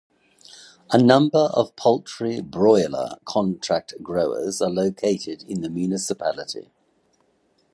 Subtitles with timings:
[0.89, 6.71] A number of poultry broiler contract growers are located in the municipality.